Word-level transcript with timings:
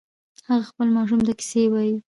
هغه 0.49 0.65
خپل 0.71 0.87
ماشوم 0.95 1.19
ته 1.27 1.33
کیسې 1.39 1.63
وایې 1.71 1.95